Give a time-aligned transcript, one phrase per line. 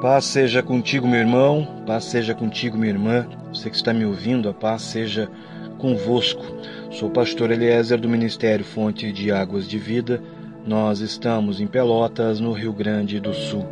[0.00, 3.26] Paz seja contigo, meu irmão, paz seja contigo, minha irmã.
[3.52, 5.28] Você que está me ouvindo, a paz seja
[5.76, 6.44] convosco.
[6.92, 10.22] Sou o pastor Eliezer do Ministério Fonte de Águas de Vida.
[10.64, 13.66] Nós estamos em Pelotas, no Rio Grande do Sul.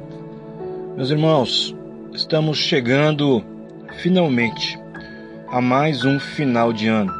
[0.96, 1.76] Meus irmãos,
[2.12, 3.44] estamos chegando
[3.98, 4.76] finalmente
[5.46, 7.12] a mais um final de ano,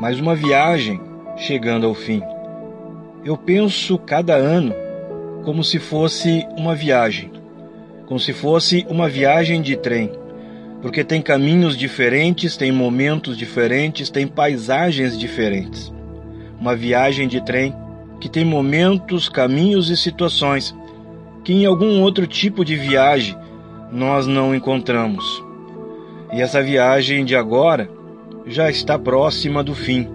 [0.00, 1.00] mais uma viagem
[1.36, 2.20] chegando ao fim.
[3.24, 4.74] Eu penso cada ano
[5.44, 7.39] como se fosse uma viagem
[8.10, 10.10] como se fosse uma viagem de trem,
[10.82, 15.92] porque tem caminhos diferentes, tem momentos diferentes, tem paisagens diferentes.
[16.60, 17.72] Uma viagem de trem
[18.20, 20.74] que tem momentos, caminhos e situações
[21.44, 23.36] que em algum outro tipo de viagem
[23.92, 25.24] nós não encontramos.
[26.32, 27.88] E essa viagem de agora
[28.44, 30.08] já está próxima do fim,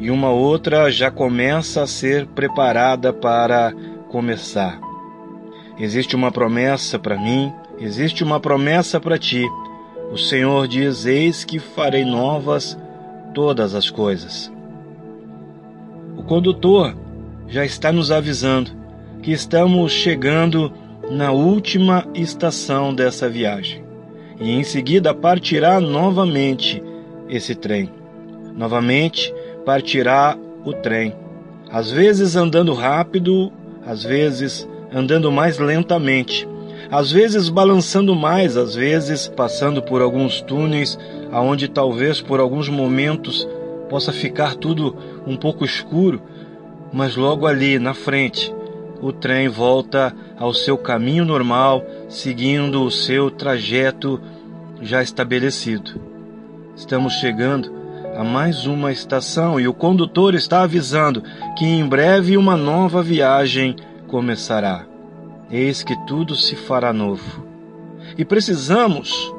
[0.00, 3.74] e uma outra já começa a ser preparada para
[4.08, 4.87] começar.
[5.78, 9.44] Existe uma promessa para mim, existe uma promessa para ti.
[10.12, 12.76] O Senhor diz: Eis que farei novas
[13.34, 14.50] todas as coisas.
[16.16, 16.96] O condutor
[17.46, 18.72] já está nos avisando
[19.22, 20.72] que estamos chegando
[21.10, 23.88] na última estação dessa viagem
[24.40, 26.82] e em seguida partirá novamente
[27.28, 27.90] esse trem.
[28.54, 29.32] Novamente
[29.64, 31.14] partirá o trem,
[31.70, 33.52] às vezes andando rápido,
[33.86, 36.48] às vezes andando mais lentamente,
[36.90, 40.98] às vezes balançando mais, às vezes passando por alguns túneis
[41.30, 43.46] aonde talvez por alguns momentos
[43.88, 46.22] possa ficar tudo um pouco escuro,
[46.92, 48.54] mas logo ali na frente
[49.00, 54.20] o trem volta ao seu caminho normal, seguindo o seu trajeto
[54.80, 56.00] já estabelecido.
[56.74, 57.72] Estamos chegando
[58.16, 61.22] a mais uma estação e o condutor está avisando
[61.56, 63.76] que em breve uma nova viagem
[64.08, 64.86] começará.
[65.50, 67.46] Eis que tudo se fará novo.
[68.16, 69.32] E precisamos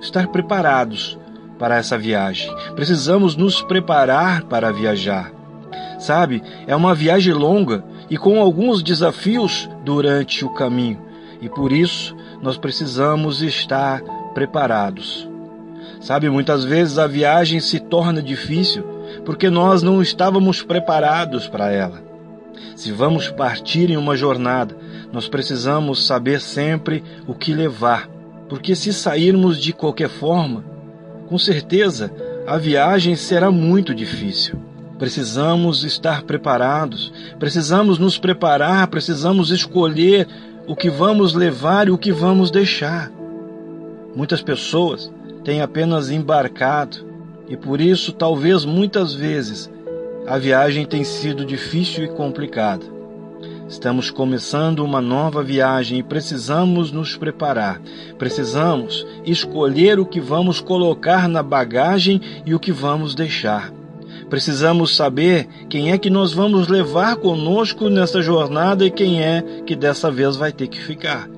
[0.00, 1.18] estar preparados
[1.58, 2.54] para essa viagem.
[2.76, 5.32] Precisamos nos preparar para viajar.
[5.98, 11.00] Sabe, é uma viagem longa e com alguns desafios durante o caminho.
[11.40, 14.02] E por isso nós precisamos estar
[14.34, 15.28] preparados.
[16.00, 18.84] Sabe, muitas vezes a viagem se torna difícil
[19.24, 22.03] porque nós não estávamos preparados para ela.
[22.76, 24.76] Se vamos partir em uma jornada,
[25.12, 28.08] nós precisamos saber sempre o que levar,
[28.48, 30.64] porque se sairmos de qualquer forma,
[31.28, 32.12] com certeza
[32.46, 34.58] a viagem será muito difícil.
[34.98, 40.28] Precisamos estar preparados, precisamos nos preparar, precisamos escolher
[40.66, 43.10] o que vamos levar e o que vamos deixar.
[44.14, 47.14] Muitas pessoas têm apenas embarcado
[47.48, 49.70] e por isso, talvez muitas vezes,
[50.26, 52.84] a viagem tem sido difícil e complicada.
[53.68, 57.80] Estamos começando uma nova viagem e precisamos nos preparar.
[58.18, 63.72] Precisamos escolher o que vamos colocar na bagagem e o que vamos deixar.
[64.30, 69.76] Precisamos saber quem é que nós vamos levar conosco nessa jornada e quem é que
[69.76, 71.28] dessa vez vai ter que ficar.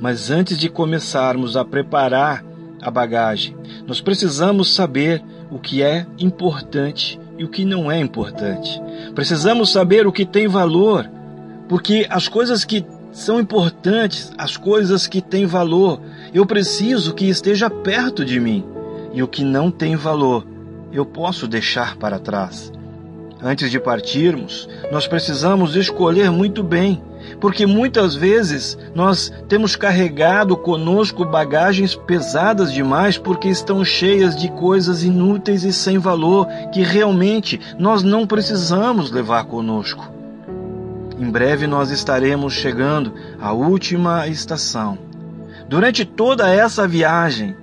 [0.00, 2.44] Mas antes de começarmos a preparar
[2.82, 3.56] a bagagem,
[3.86, 8.80] nós precisamos saber o que é importante e o que não é importante.
[9.14, 11.10] Precisamos saber o que tem valor,
[11.68, 16.00] porque as coisas que são importantes, as coisas que têm valor,
[16.32, 18.64] eu preciso que esteja perto de mim.
[19.12, 20.44] E o que não tem valor,
[20.92, 22.72] eu posso deixar para trás.
[23.46, 27.02] Antes de partirmos, nós precisamos escolher muito bem,
[27.38, 35.02] porque muitas vezes nós temos carregado conosco bagagens pesadas demais porque estão cheias de coisas
[35.02, 40.10] inúteis e sem valor que realmente nós não precisamos levar conosco.
[41.18, 44.96] Em breve nós estaremos chegando à última estação.
[45.68, 47.54] Durante toda essa viagem,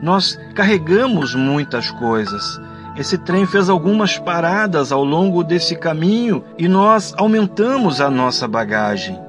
[0.00, 2.60] nós carregamos muitas coisas
[2.96, 9.20] esse trem fez algumas paradas ao longo desse caminho e nós aumentamos a nossa bagagem.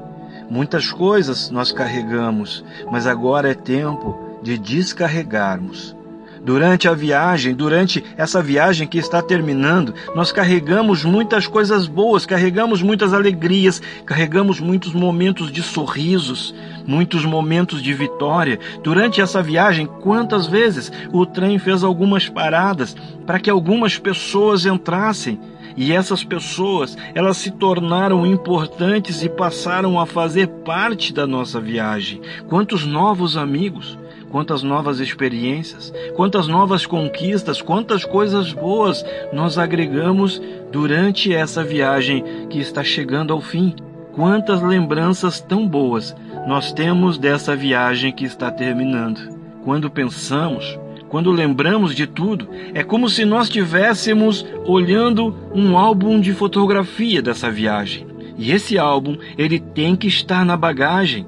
[0.50, 5.97] Muitas coisas nós carregamos, mas agora é tempo de descarregarmos.
[6.44, 12.82] Durante a viagem, durante essa viagem que está terminando, nós carregamos muitas coisas boas, carregamos
[12.82, 16.54] muitas alegrias, carregamos muitos momentos de sorrisos,
[16.86, 18.60] muitos momentos de vitória.
[18.84, 22.96] Durante essa viagem, quantas vezes o trem fez algumas paradas
[23.26, 25.40] para que algumas pessoas entrassem
[25.78, 32.20] e essas pessoas, elas se tornaram importantes e passaram a fazer parte da nossa viagem.
[32.48, 33.96] Quantos novos amigos,
[34.32, 40.42] quantas novas experiências, quantas novas conquistas, quantas coisas boas nós agregamos
[40.72, 43.76] durante essa viagem que está chegando ao fim.
[44.14, 46.16] Quantas lembranças tão boas
[46.48, 49.38] nós temos dessa viagem que está terminando.
[49.64, 50.80] Quando pensamos
[51.10, 57.50] quando lembramos de tudo, é como se nós estivéssemos olhando um álbum de fotografia dessa
[57.50, 58.06] viagem.
[58.38, 61.26] E esse álbum, ele tem que estar na bagagem.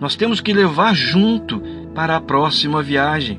[0.00, 1.62] Nós temos que levar junto
[1.98, 3.38] para a próxima viagem.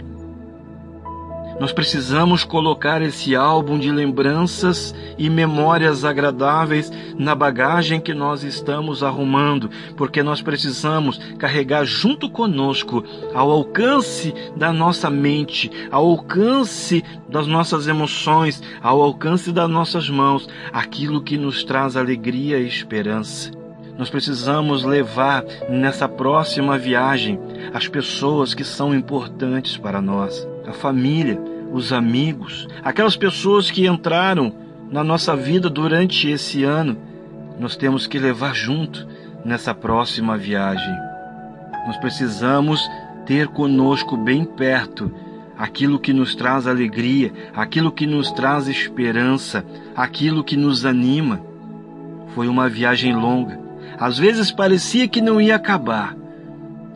[1.61, 9.01] Nós precisamos colocar esse álbum de lembranças e memórias agradáveis na bagagem que nós estamos
[9.01, 13.01] arrumando, porque nós precisamos carregar junto conosco,
[13.33, 20.50] ao alcance da nossa mente, ao alcance das nossas emoções, ao alcance das nossas mãos,
[20.73, 23.58] aquilo que nos traz alegria e esperança.
[23.99, 27.37] Nós precisamos levar nessa próxima viagem
[27.73, 31.37] as pessoas que são importantes para nós, a família,
[31.73, 34.53] os amigos, aquelas pessoas que entraram
[34.89, 36.97] na nossa vida durante esse ano,
[37.59, 39.05] nós temos que levar junto
[39.43, 40.95] nessa próxima viagem.
[41.85, 42.81] Nós precisamos
[43.25, 45.11] ter conosco bem perto
[45.57, 51.41] aquilo que nos traz alegria, aquilo que nos traz esperança, aquilo que nos anima.
[52.33, 53.67] Foi uma viagem longa.
[53.99, 56.15] Às vezes parecia que não ia acabar.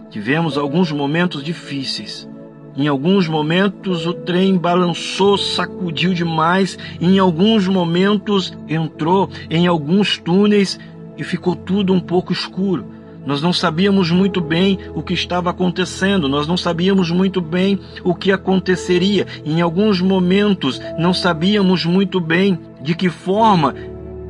[0.09, 2.29] Tivemos alguns momentos difíceis,
[2.75, 10.79] em alguns momentos o trem balançou, sacudiu demais, em alguns momentos entrou em alguns túneis
[11.15, 12.85] e ficou tudo um pouco escuro.
[13.25, 18.15] Nós não sabíamos muito bem o que estava acontecendo, nós não sabíamos muito bem o
[18.15, 19.27] que aconteceria.
[19.45, 23.75] Em alguns momentos não sabíamos muito bem de que forma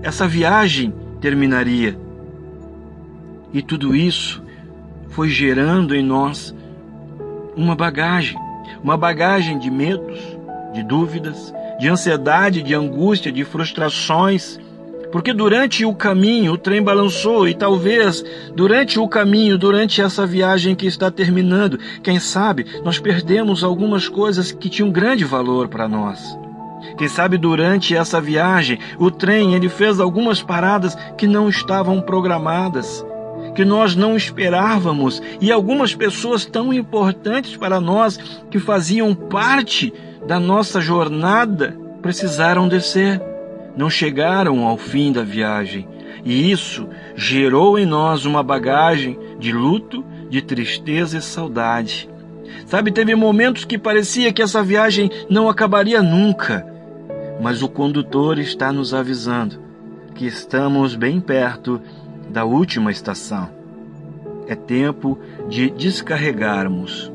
[0.02, 1.98] essa viagem terminaria.
[3.54, 4.42] E tudo isso
[5.10, 6.56] foi gerando em nós
[7.56, 8.36] uma bagagem,
[8.84, 10.20] uma bagagem de medos,
[10.74, 14.60] de dúvidas, de ansiedade, de angústia, de frustrações.
[15.12, 20.74] Porque durante o caminho o trem balançou e talvez durante o caminho, durante essa viagem
[20.74, 26.36] que está terminando, quem sabe nós perdemos algumas coisas que tinham grande valor para nós.
[26.98, 33.06] Quem sabe durante essa viagem o trem ele fez algumas paradas que não estavam programadas
[33.54, 38.18] que nós não esperávamos e algumas pessoas tão importantes para nós
[38.50, 39.94] que faziam parte
[40.28, 43.22] da nossa jornada precisaram descer,
[43.76, 45.88] não chegaram ao fim da viagem.
[46.26, 52.10] E isso gerou em nós uma bagagem de luto, de tristeza e saudade.
[52.66, 56.66] Sabe, teve momentos que parecia que essa viagem não acabaria nunca,
[57.42, 59.64] mas o condutor está nos avisando
[60.14, 61.82] que estamos bem perto
[62.34, 63.48] da última estação.
[64.48, 67.12] É tempo de descarregarmos.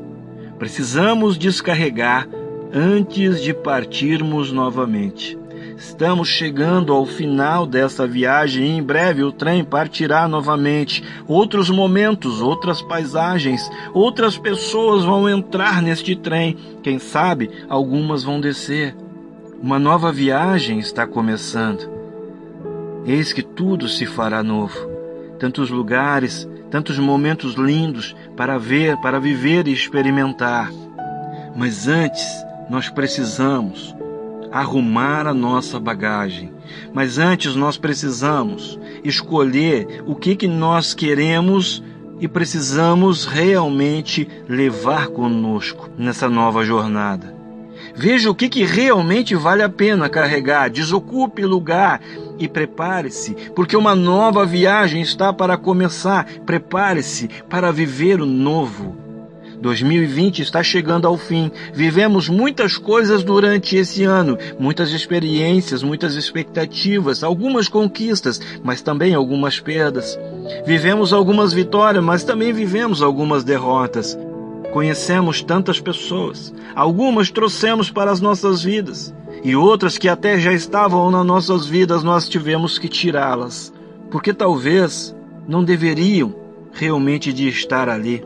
[0.57, 2.27] Precisamos descarregar
[2.73, 5.37] antes de partirmos novamente.
[5.77, 11.03] Estamos chegando ao final dessa viagem e em breve o trem partirá novamente.
[11.27, 16.57] Outros momentos, outras paisagens, outras pessoas vão entrar neste trem.
[16.81, 18.95] Quem sabe algumas vão descer.
[19.61, 21.89] Uma nova viagem está começando.
[23.05, 24.88] Eis que tudo se fará novo
[25.39, 30.71] tantos lugares, tantos momentos lindos para ver, para viver e experimentar.
[31.55, 32.25] Mas antes,
[32.69, 33.95] nós precisamos
[34.51, 36.53] arrumar a nossa bagagem.
[36.93, 41.83] Mas antes nós precisamos escolher o que, que nós queremos
[42.19, 47.38] e precisamos realmente levar conosco nessa nova jornada.
[48.01, 51.99] Veja o que, que realmente vale a pena carregar, desocupe lugar
[52.39, 56.25] e prepare-se, porque uma nova viagem está para começar.
[56.45, 58.95] Prepare-se para viver o novo.
[59.59, 61.51] 2020 está chegando ao fim.
[61.73, 69.59] Vivemos muitas coisas durante esse ano, muitas experiências, muitas expectativas, algumas conquistas, mas também algumas
[69.59, 70.17] perdas.
[70.65, 74.17] Vivemos algumas vitórias, mas também vivemos algumas derrotas.
[74.71, 81.09] Conhecemos tantas pessoas, algumas trouxemos para as nossas vidas, e outras que até já estavam
[81.09, 83.73] nas nossas vidas nós tivemos que tirá-las,
[84.11, 85.15] porque talvez
[85.47, 86.35] não deveriam
[86.71, 88.23] realmente de estar ali.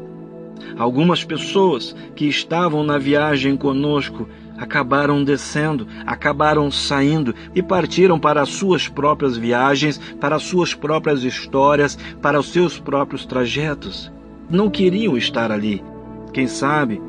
[0.78, 8.50] Algumas pessoas que estavam na viagem conosco acabaram descendo, acabaram saindo e partiram para as
[8.50, 14.12] suas próprias viagens, para as suas próprias histórias, para os seus próprios trajetos.
[14.50, 15.84] Não queriam estar ali.
[16.34, 17.00] Quem sabe,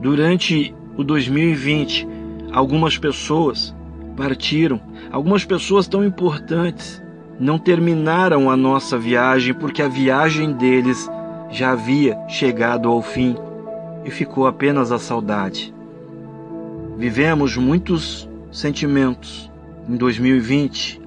[0.00, 2.06] durante o 2020,
[2.52, 3.74] algumas pessoas
[4.16, 7.02] partiram, algumas pessoas tão importantes
[7.38, 11.10] não terminaram a nossa viagem porque a viagem deles
[11.50, 13.34] já havia chegado ao fim
[14.04, 15.74] e ficou apenas a saudade.
[16.96, 19.50] Vivemos muitos sentimentos
[19.88, 21.00] em 2020.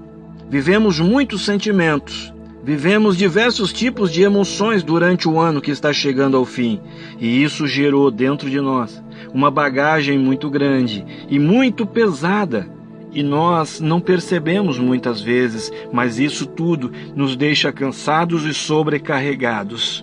[0.50, 2.34] Vivemos muitos sentimentos.
[2.64, 6.80] Vivemos diversos tipos de emoções durante o ano que está chegando ao fim.
[7.20, 9.04] E isso gerou dentro de nós
[9.34, 12.70] uma bagagem muito grande e muito pesada.
[13.12, 20.02] E nós não percebemos muitas vezes, mas isso tudo nos deixa cansados e sobrecarregados.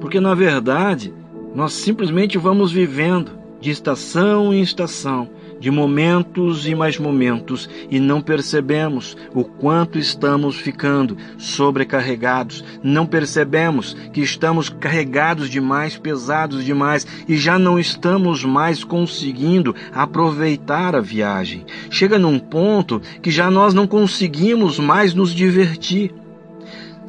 [0.00, 1.12] Porque na verdade,
[1.56, 5.28] nós simplesmente vamos vivendo de estação em estação,
[5.60, 13.94] de momentos e mais momentos, e não percebemos o quanto estamos ficando sobrecarregados, não percebemos
[14.12, 21.64] que estamos carregados demais, pesados demais, e já não estamos mais conseguindo aproveitar a viagem.
[21.90, 26.19] Chega num ponto que já nós não conseguimos mais nos divertir.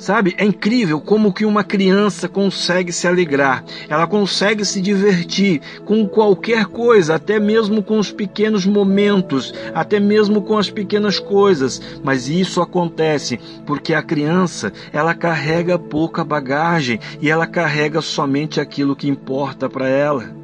[0.01, 6.07] Sabe, é incrível como que uma criança consegue se alegrar, ela consegue se divertir com
[6.07, 12.27] qualquer coisa, até mesmo com os pequenos momentos, até mesmo com as pequenas coisas, mas
[12.27, 19.07] isso acontece porque a criança, ela carrega pouca bagagem e ela carrega somente aquilo que
[19.07, 20.35] importa para ela.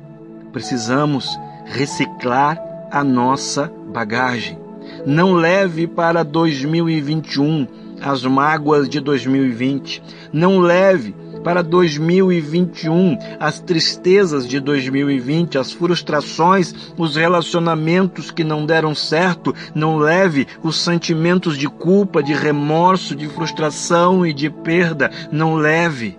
[0.53, 1.35] Precisamos
[1.65, 2.61] reciclar
[2.91, 4.59] a nossa bagagem.
[5.03, 10.01] Não leve para 2021 as mágoas de 2020.
[10.31, 18.93] Não leve para 2021 as tristezas de 2020, as frustrações, os relacionamentos que não deram
[18.93, 19.53] certo.
[19.73, 25.11] Não leve os sentimentos de culpa, de remorso, de frustração e de perda.
[25.31, 26.17] Não leve.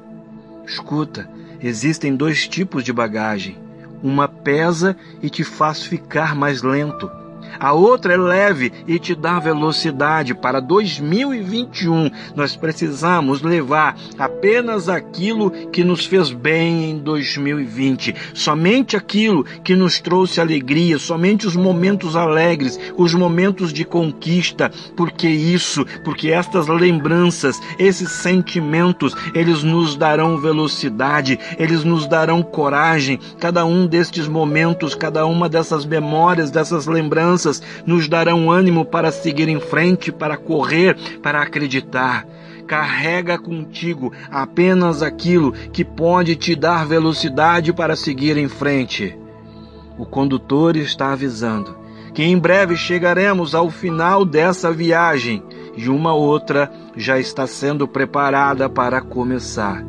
[0.67, 1.29] Escuta,
[1.61, 3.57] existem dois tipos de bagagem.
[4.03, 7.11] Uma pesa e te faz ficar mais lento
[7.59, 10.35] a outra é leve e te dá velocidade.
[10.35, 19.45] Para 2021, nós precisamos levar apenas aquilo que nos fez bem em 2020, somente aquilo
[19.65, 26.31] que nos trouxe alegria, somente os momentos alegres, os momentos de conquista, porque isso, porque
[26.31, 33.19] estas lembranças, esses sentimentos, eles nos darão velocidade, eles nos darão coragem.
[33.39, 39.13] Cada um destes momentos, cada uma dessas memórias, dessas lembranças, forças nos darão ânimo para
[39.13, 42.27] seguir em frente, para correr, para acreditar.
[42.67, 49.17] Carrega contigo apenas aquilo que pode te dar velocidade para seguir em frente.
[49.97, 51.79] O condutor está avisando
[52.13, 55.43] que em breve chegaremos ao final dessa viagem
[55.77, 59.85] e uma outra já está sendo preparada para começar.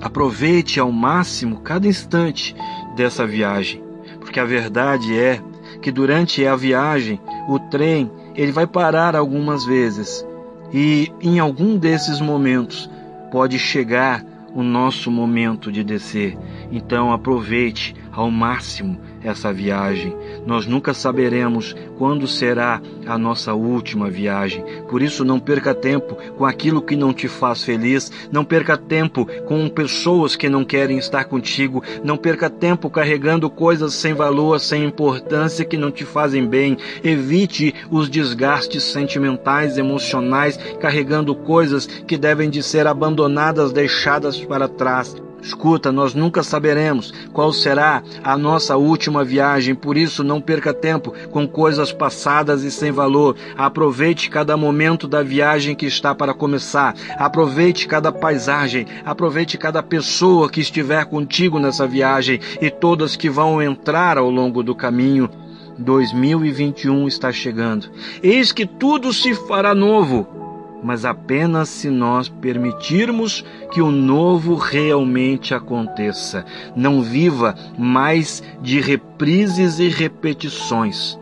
[0.00, 2.54] Aproveite ao máximo cada instante
[2.94, 3.82] dessa viagem,
[4.20, 5.40] porque a verdade é
[5.86, 10.26] que durante a viagem o trem ele vai parar algumas vezes
[10.74, 12.90] e em algum desses momentos
[13.30, 16.36] pode chegar o nosso momento de descer.
[16.70, 20.16] Então aproveite ao máximo essa viagem.
[20.46, 24.64] Nós nunca saberemos quando será a nossa última viagem.
[24.88, 28.10] Por isso, não perca tempo com aquilo que não te faz feliz.
[28.30, 31.82] Não perca tempo com pessoas que não querem estar contigo.
[32.04, 36.76] Não perca tempo carregando coisas sem valor, sem importância que não te fazem bem.
[37.02, 45.25] Evite os desgastes sentimentais, emocionais, carregando coisas que devem de ser abandonadas, deixadas para trás.
[45.46, 51.14] Escuta, nós nunca saberemos qual será a nossa última viagem, por isso não perca tempo
[51.30, 53.36] com coisas passadas e sem valor.
[53.56, 56.96] Aproveite cada momento da viagem que está para começar.
[57.16, 63.62] Aproveite cada paisagem, aproveite cada pessoa que estiver contigo nessa viagem e todas que vão
[63.62, 65.30] entrar ao longo do caminho.
[65.78, 67.88] 2021 está chegando.
[68.20, 70.45] Eis que tudo se fará novo
[70.86, 76.46] mas apenas se nós permitirmos que o novo realmente aconteça.
[76.76, 81.18] Não viva mais de reprises e repetições.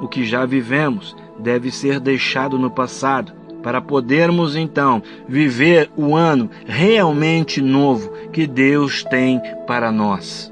[0.00, 6.48] O que já vivemos deve ser deixado no passado para podermos então viver o ano
[6.64, 10.50] realmente novo que Deus tem para nós.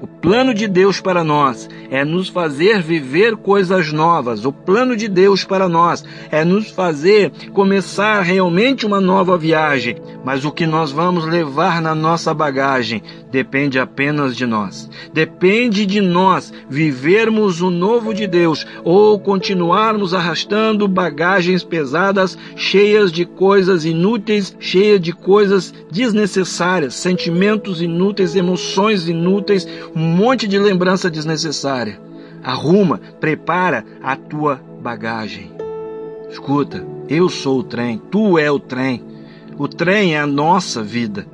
[0.00, 4.44] O plano de Deus para nós é nos fazer viver coisas novas.
[4.44, 9.96] O plano de Deus para nós é nos fazer começar realmente uma nova viagem.
[10.24, 14.88] Mas o que nós vamos levar na nossa bagagem depende apenas de nós.
[15.12, 23.24] Depende de nós vivermos o novo de Deus ou continuarmos arrastando bagagens pesadas, cheias de
[23.24, 32.00] coisas inúteis, cheias de coisas desnecessárias, sentimentos inúteis, emoções inúteis, um monte de lembrança desnecessária.
[32.42, 35.52] Arruma, prepara a tua bagagem.
[36.28, 39.04] Escuta, eu sou o trem, tu é o trem.
[39.58, 41.26] O trem é a nossa vida.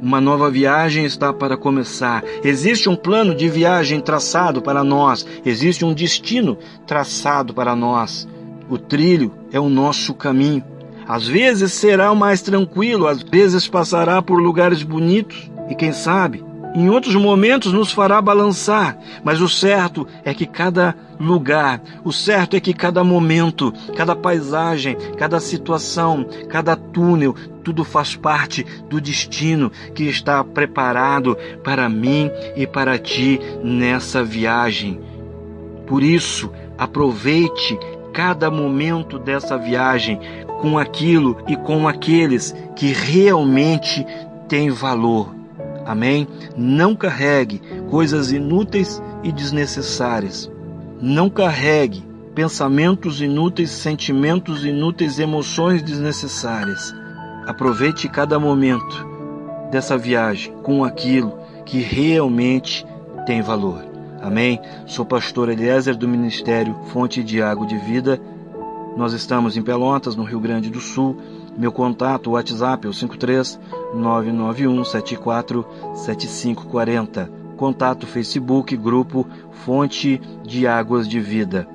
[0.00, 2.22] Uma nova viagem está para começar.
[2.44, 5.26] Existe um plano de viagem traçado para nós.
[5.44, 8.28] Existe um destino traçado para nós.
[8.68, 10.62] O trilho é o nosso caminho.
[11.06, 16.44] Às vezes será o mais tranquilo, às vezes passará por lugares bonitos e quem sabe
[16.74, 22.56] em outros momentos nos fará balançar, mas o certo é que cada lugar, o certo
[22.56, 29.70] é que cada momento, cada paisagem, cada situação, cada túnel, tudo faz parte do destino
[29.94, 35.00] que está preparado para mim e para ti nessa viagem.
[35.86, 37.78] Por isso, aproveite
[38.12, 40.18] cada momento dessa viagem
[40.60, 44.04] com aquilo e com aqueles que realmente
[44.48, 45.43] têm valor
[45.84, 46.26] Amém?
[46.56, 47.60] Não carregue
[47.90, 50.50] coisas inúteis e desnecessárias.
[51.00, 52.02] Não carregue
[52.34, 56.94] pensamentos inúteis, sentimentos inúteis, emoções desnecessárias.
[57.46, 59.06] Aproveite cada momento
[59.70, 62.86] dessa viagem com aquilo que realmente
[63.26, 63.84] tem valor.
[64.22, 64.58] Amém?
[64.86, 68.20] Sou pastor Eliezer do Ministério Fonte de Água de Vida.
[68.96, 71.16] Nós estamos em Pelotas, no Rio Grande do Sul.
[71.56, 73.60] Meu contato, WhatsApp é o 53
[73.94, 77.30] 991 74 7540.
[77.56, 79.26] Contato Facebook, grupo
[79.64, 81.68] Fonte de Águas de Vida.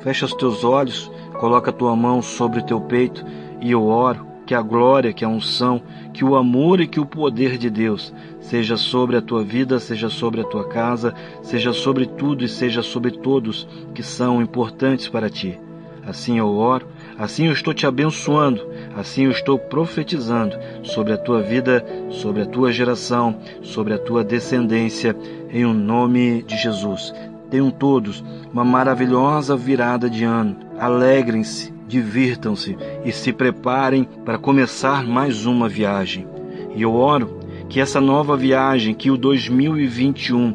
[0.00, 3.24] Fecha os teus olhos, coloca a tua mão sobre o teu peito
[3.60, 5.82] e eu oro que a glória, que a unção,
[6.12, 10.08] que o amor e que o poder de Deus seja sobre a tua vida, seja
[10.10, 15.30] sobre a tua casa, seja sobre tudo e seja sobre todos que são importantes para
[15.30, 15.58] ti.
[16.06, 16.86] Assim eu oro,
[17.18, 22.46] assim eu estou te abençoando, assim eu estou profetizando sobre a tua vida, sobre a
[22.46, 25.16] tua geração, sobre a tua descendência,
[25.50, 27.12] em o um nome de Jesus.
[27.50, 30.56] Tenham todos uma maravilhosa virada de ano.
[30.78, 36.26] Alegrem-se, divirtam-se e se preparem para começar mais uma viagem.
[36.74, 40.54] E eu oro que essa nova viagem, que o 2021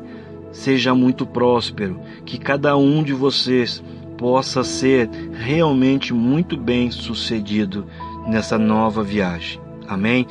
[0.52, 3.84] seja muito próspero, que cada um de vocês
[4.22, 7.88] possa ser realmente muito bem sucedido
[8.28, 9.60] nessa nova viagem.
[9.88, 10.28] Amém?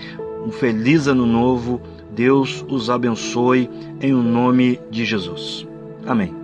[0.46, 1.82] Um feliz ano novo.
[2.14, 3.68] Deus os abençoe
[4.00, 5.66] em o nome de Jesus.
[6.06, 6.39] Amém.